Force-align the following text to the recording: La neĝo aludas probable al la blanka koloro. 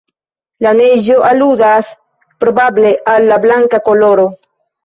La 0.65 0.71
neĝo 0.79 1.17
aludas 1.27 1.91
probable 2.45 2.97
al 3.15 3.31
la 3.33 3.41
blanka 3.47 3.85
koloro. 3.91 4.27